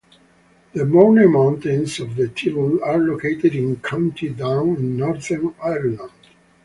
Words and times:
The 0.73 0.83
Mourne 0.83 1.31
Mountains 1.31 1.99
of 1.99 2.15
the 2.15 2.29
title 2.29 2.83
are 2.83 2.97
located 2.97 3.53
in 3.53 3.75
County 3.81 4.29
Down 4.29 4.77
in 4.77 4.97
Northern 4.97 5.53
Ireland. 5.63 6.09